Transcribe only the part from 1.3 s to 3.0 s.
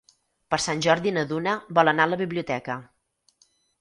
Duna vol anar a la biblioteca.